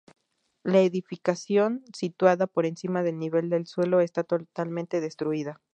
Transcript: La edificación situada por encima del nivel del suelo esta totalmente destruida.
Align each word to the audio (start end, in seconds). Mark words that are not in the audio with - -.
La 0.63 0.79
edificación 0.81 1.83
situada 1.93 2.47
por 2.47 2.65
encima 2.65 3.03
del 3.03 3.19
nivel 3.19 3.51
del 3.51 3.67
suelo 3.67 3.99
esta 3.99 4.23
totalmente 4.23 4.99
destruida. 4.99 5.61